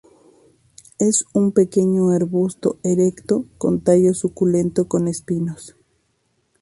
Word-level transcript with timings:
Es 0.97 1.25
un 1.31 1.51
pequeño 1.51 2.09
arbusto 2.09 2.79
erecto 2.81 3.45
con 3.59 3.81
tallo 3.81 4.15
suculento 4.15 4.87
con 4.87 5.07
espinos. 5.07 5.75